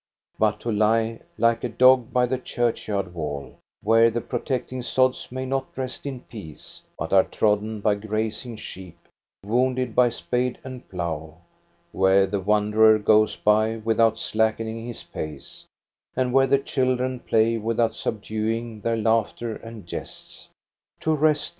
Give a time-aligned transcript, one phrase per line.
[0.39, 5.45] But to lie like a dog by the churchyard wall, where the protecting sods may
[5.45, 8.97] not rest in peace, but are trodden by grazing sheep,
[9.45, 11.37] wounded by spade and plough,
[11.91, 15.67] where the wanderer goes by without slacken ing his pace,
[16.15, 20.49] and where the children play without subduing their laughter and jests,—
[21.01, 21.49] to rest there.